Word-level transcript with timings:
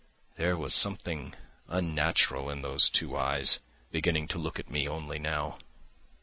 There 0.35 0.57
was 0.57 0.73
something 0.73 1.35
unnatural 1.67 2.49
in 2.49 2.63
those 2.63 2.89
two 2.89 3.15
eyes, 3.15 3.59
beginning 3.91 4.27
to 4.29 4.39
look 4.39 4.57
at 4.57 4.67
me 4.71 4.87
only 4.87 5.19
now. 5.19 5.59